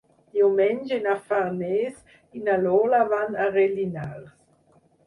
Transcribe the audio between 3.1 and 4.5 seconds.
van a Rellinars.